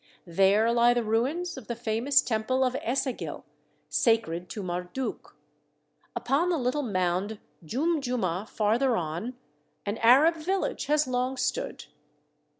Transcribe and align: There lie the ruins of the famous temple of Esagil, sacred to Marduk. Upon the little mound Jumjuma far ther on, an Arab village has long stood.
There 0.25 0.71
lie 0.71 0.95
the 0.95 1.03
ruins 1.03 1.57
of 1.57 1.67
the 1.67 1.75
famous 1.75 2.23
temple 2.23 2.63
of 2.63 2.75
Esagil, 2.81 3.43
sacred 3.87 4.49
to 4.49 4.63
Marduk. 4.63 5.35
Upon 6.15 6.49
the 6.49 6.57
little 6.57 6.81
mound 6.81 7.37
Jumjuma 7.63 8.49
far 8.49 8.79
ther 8.79 8.95
on, 8.97 9.35
an 9.85 9.99
Arab 9.99 10.37
village 10.37 10.87
has 10.87 11.07
long 11.07 11.37
stood. 11.37 11.85